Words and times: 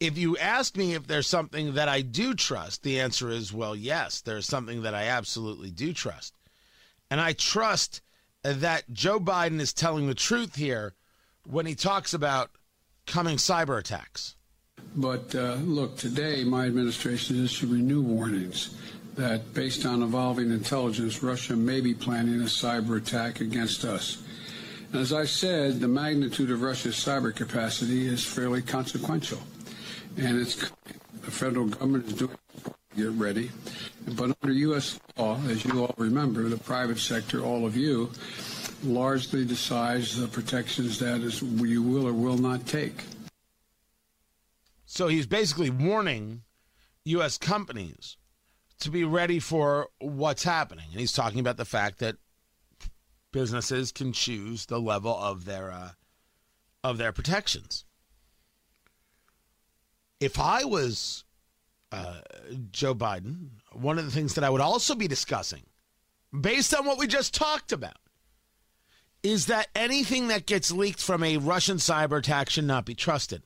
If 0.00 0.18
you 0.18 0.36
ask 0.36 0.76
me 0.76 0.94
if 0.94 1.06
there's 1.06 1.26
something 1.26 1.74
that 1.74 1.88
I 1.88 2.00
do 2.02 2.34
trust, 2.34 2.82
the 2.82 3.00
answer 3.00 3.30
is 3.30 3.52
well, 3.52 3.76
yes, 3.76 4.20
there's 4.20 4.46
something 4.46 4.82
that 4.82 4.94
I 4.94 5.04
absolutely 5.04 5.70
do 5.70 5.92
trust. 5.92 6.34
And 7.10 7.20
I 7.20 7.32
trust 7.32 8.02
that 8.42 8.92
Joe 8.92 9.20
Biden 9.20 9.60
is 9.60 9.72
telling 9.72 10.06
the 10.06 10.14
truth 10.14 10.56
here 10.56 10.94
when 11.46 11.66
he 11.66 11.74
talks 11.74 12.12
about 12.12 12.50
coming 13.06 13.36
cyber 13.36 13.78
attacks. 13.78 14.36
But 14.96 15.34
uh, 15.34 15.54
look, 15.54 15.96
today 15.96 16.44
my 16.44 16.66
administration 16.66 17.44
issued 17.44 17.70
new 17.70 18.02
warnings 18.02 18.76
that 19.14 19.54
based 19.54 19.86
on 19.86 20.02
evolving 20.02 20.50
intelligence, 20.50 21.22
Russia 21.22 21.56
may 21.56 21.80
be 21.80 21.94
planning 21.94 22.40
a 22.40 22.44
cyber 22.44 22.96
attack 22.96 23.40
against 23.40 23.84
us. 23.84 24.22
And 24.92 25.00
as 25.00 25.12
I 25.12 25.24
said, 25.24 25.80
the 25.80 25.88
magnitude 25.88 26.50
of 26.50 26.62
Russia's 26.62 26.96
cyber 26.96 27.34
capacity 27.34 28.06
is 28.06 28.24
fairly 28.24 28.62
consequential. 28.62 29.40
And 30.16 30.40
it's 30.40 30.56
the 30.56 31.30
federal 31.30 31.66
government 31.66 32.06
is 32.06 32.14
doing 32.14 32.36
get 32.96 33.10
ready. 33.10 33.50
But 34.06 34.36
under 34.42 34.54
U.S. 34.54 35.00
law, 35.16 35.40
as 35.48 35.64
you 35.64 35.80
all 35.80 35.94
remember, 35.96 36.48
the 36.48 36.56
private 36.56 36.98
sector, 36.98 37.42
all 37.42 37.66
of 37.66 37.76
you, 37.76 38.10
largely 38.82 39.44
decides 39.44 40.16
the 40.16 40.28
protections 40.28 40.98
that 40.98 41.20
is 41.20 41.42
you 41.42 41.82
will 41.82 42.06
or 42.06 42.12
will 42.12 42.38
not 42.38 42.66
take. 42.66 43.04
So 44.86 45.08
he's 45.08 45.26
basically 45.26 45.70
warning 45.70 46.42
U.S. 47.04 47.38
companies 47.38 48.16
to 48.80 48.90
be 48.90 49.04
ready 49.04 49.40
for 49.40 49.88
what's 49.98 50.44
happening. 50.44 50.86
And 50.90 51.00
he's 51.00 51.12
talking 51.12 51.40
about 51.40 51.56
the 51.56 51.64
fact 51.64 51.98
that 51.98 52.16
businesses 53.32 53.90
can 53.90 54.12
choose 54.12 54.66
the 54.66 54.80
level 54.80 55.16
of 55.16 55.44
their 55.44 55.70
uh, 55.70 55.90
of 56.84 56.98
their 56.98 57.12
protections. 57.12 57.84
If 60.24 60.40
I 60.40 60.64
was 60.64 61.24
uh, 61.92 62.20
Joe 62.70 62.94
Biden, 62.94 63.48
one 63.72 63.98
of 63.98 64.06
the 64.06 64.10
things 64.10 64.34
that 64.34 64.44
I 64.44 64.48
would 64.48 64.62
also 64.62 64.94
be 64.94 65.06
discussing, 65.06 65.64
based 66.38 66.74
on 66.74 66.86
what 66.86 66.98
we 66.98 67.06
just 67.06 67.34
talked 67.34 67.72
about, 67.72 67.98
is 69.22 69.46
that 69.46 69.68
anything 69.74 70.28
that 70.28 70.46
gets 70.46 70.70
leaked 70.70 71.00
from 71.02 71.22
a 71.22 71.36
Russian 71.36 71.76
cyber 71.76 72.18
attack 72.18 72.48
should 72.48 72.64
not 72.64 72.86
be 72.86 72.94
trusted. 72.94 73.42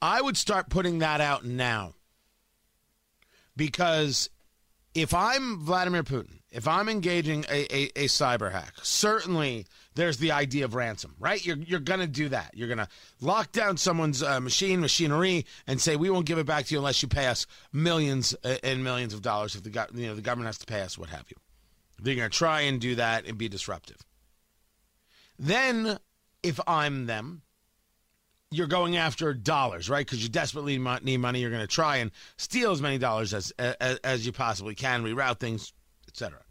I 0.00 0.22
would 0.22 0.36
start 0.36 0.70
putting 0.70 1.00
that 1.00 1.20
out 1.20 1.44
now. 1.44 1.94
Because 3.56 4.30
if 4.94 5.12
I'm 5.12 5.58
Vladimir 5.58 6.04
Putin, 6.04 6.40
if 6.54 6.68
I'm 6.68 6.88
engaging 6.88 7.44
a, 7.50 7.64
a, 7.74 7.82
a 7.96 8.04
cyber 8.06 8.52
hack, 8.52 8.74
certainly 8.82 9.66
there's 9.96 10.18
the 10.18 10.30
idea 10.30 10.64
of 10.64 10.74
ransom, 10.74 11.14
right? 11.18 11.44
You're, 11.44 11.56
you're 11.56 11.80
going 11.80 11.98
to 11.98 12.06
do 12.06 12.28
that. 12.28 12.52
You're 12.54 12.68
going 12.68 12.78
to 12.78 12.88
lock 13.20 13.50
down 13.50 13.76
someone's 13.76 14.22
uh, 14.22 14.40
machine, 14.40 14.80
machinery, 14.80 15.46
and 15.66 15.80
say, 15.80 15.96
we 15.96 16.10
won't 16.10 16.26
give 16.26 16.38
it 16.38 16.46
back 16.46 16.66
to 16.66 16.74
you 16.74 16.78
unless 16.78 17.02
you 17.02 17.08
pay 17.08 17.26
us 17.26 17.46
millions 17.72 18.36
uh, 18.44 18.56
and 18.62 18.84
millions 18.84 19.12
of 19.12 19.20
dollars 19.20 19.56
if 19.56 19.64
the, 19.64 19.88
you 19.94 20.06
know, 20.06 20.14
the 20.14 20.22
government 20.22 20.46
has 20.46 20.58
to 20.58 20.66
pay 20.66 20.80
us, 20.80 20.96
what 20.96 21.08
have 21.08 21.24
you. 21.28 21.36
They're 22.00 22.14
going 22.14 22.30
to 22.30 22.36
try 22.36 22.62
and 22.62 22.80
do 22.80 22.94
that 22.94 23.26
and 23.26 23.36
be 23.36 23.48
disruptive. 23.48 23.98
Then, 25.38 25.98
if 26.44 26.60
I'm 26.68 27.06
them, 27.06 27.42
you're 28.52 28.68
going 28.68 28.96
after 28.96 29.34
dollars, 29.34 29.90
right? 29.90 30.06
Because 30.06 30.22
you 30.22 30.28
desperately 30.28 30.78
need 31.02 31.18
money. 31.18 31.40
You're 31.40 31.50
going 31.50 31.62
to 31.62 31.66
try 31.66 31.96
and 31.96 32.12
steal 32.36 32.70
as 32.70 32.80
many 32.80 32.98
dollars 32.98 33.34
as, 33.34 33.50
as, 33.58 33.98
as 34.04 34.24
you 34.24 34.30
possibly 34.30 34.76
can, 34.76 35.02
reroute 35.02 35.40
things, 35.40 35.72
etc. 36.06 36.43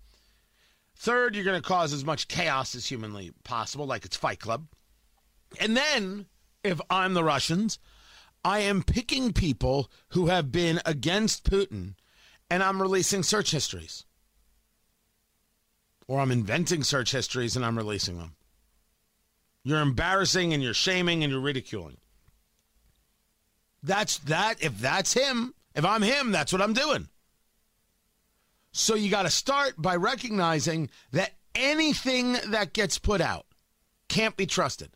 Third, 1.04 1.36
you're 1.36 1.44
going 1.44 1.62
to 1.62 1.68
cause 1.68 1.92
as 1.92 2.06
much 2.06 2.30
chaos 2.30 2.76
as 2.76 2.86
humanly 2.86 3.34
possible, 3.44 3.86
like 3.86 4.06
it's 4.06 4.16
Fight 4.16 4.40
Club. 4.40 4.68
And 5.60 5.76
then, 5.76 6.28
if 6.64 6.80
I'm 6.90 7.14
the 7.14 7.26
Russians, 7.26 7.78
I 8.46 8.60
am 8.60 8.84
picking 8.84 9.34
people 9.34 9.92
who 10.12 10.28
have 10.28 10.50
been 10.50 10.80
against 10.86 11.44
Putin 11.44 11.96
and 12.50 12.64
I'm 12.64 12.82
releasing 12.82 13.22
search 13.22 13.52
histories. 13.52 14.06
Or 16.08 16.22
I'm 16.22 16.32
inventing 16.32 16.86
search 16.86 17.12
histories 17.12 17.58
and 17.58 17.66
I'm 17.66 17.78
releasing 17.78 18.18
them. 18.18 18.38
You're 19.66 19.82
embarrassing 19.82 20.54
and 20.54 20.64
you're 20.64 20.74
shaming 20.74 21.22
and 21.22 21.34
you're 21.34 21.42
ridiculing. 21.42 21.98
That's 23.84 24.20
that. 24.20 24.64
If 24.64 24.80
that's 24.80 25.16
him, 25.16 25.54
if 25.76 25.84
I'm 25.84 26.02
him, 26.02 26.32
that's 26.32 26.54
what 26.54 26.62
I'm 26.62 26.72
doing. 26.72 27.10
So 28.74 28.96
you 28.96 29.10
got 29.10 29.24
to 29.24 29.30
start 29.30 29.76
by 29.78 29.96
recognizing 29.96 30.90
that 31.12 31.34
anything 31.56 32.34
that 32.48 32.74
gets 32.74 32.98
put 32.98 33.22
out 33.22 33.46
can't 34.10 34.36
be 34.36 34.48
trusted. 34.48 34.90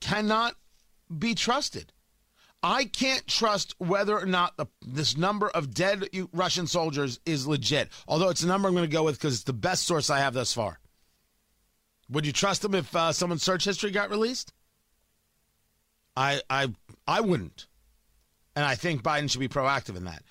Cannot 0.00 0.54
be 1.18 1.34
trusted. 1.34 1.92
I 2.62 2.84
can't 2.84 3.26
trust 3.26 3.74
whether 3.78 4.16
or 4.18 4.26
not 4.26 4.56
the, 4.56 4.66
this 4.86 5.16
number 5.16 5.48
of 5.48 5.74
dead 5.74 6.08
Russian 6.32 6.68
soldiers 6.68 7.18
is 7.26 7.46
legit, 7.46 7.90
although 8.06 8.28
it's 8.28 8.42
a 8.42 8.46
number 8.46 8.68
I'm 8.68 8.74
going 8.74 8.88
to 8.88 8.96
go 8.96 9.02
with 9.02 9.16
because 9.16 9.34
it's 9.34 9.44
the 9.44 9.52
best 9.52 9.84
source 9.84 10.08
I 10.08 10.20
have 10.20 10.34
thus 10.34 10.52
far. 10.52 10.78
Would 12.10 12.26
you 12.26 12.32
trust 12.32 12.62
them 12.62 12.74
if 12.74 12.94
uh, 12.94 13.12
someone's 13.12 13.42
search 13.42 13.64
history 13.64 13.90
got 13.90 14.10
released? 14.10 14.52
I 16.16 16.40
I 16.48 16.72
I 17.06 17.20
wouldn't. 17.20 17.66
And 18.54 18.64
I 18.64 18.74
think 18.74 19.02
Biden 19.02 19.30
should 19.30 19.40
be 19.40 19.48
proactive 19.48 19.96
in 19.96 20.04
that. 20.04 20.22